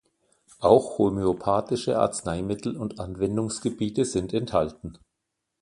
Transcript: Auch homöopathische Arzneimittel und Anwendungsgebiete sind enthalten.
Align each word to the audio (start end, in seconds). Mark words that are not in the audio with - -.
Auch 0.57 0.97
homöopathische 0.97 1.99
Arzneimittel 1.99 2.75
und 2.75 2.99
Anwendungsgebiete 2.99 4.03
sind 4.03 4.33
enthalten. 4.33 4.97